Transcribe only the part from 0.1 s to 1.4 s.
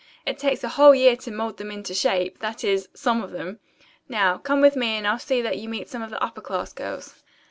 It takes a whole year to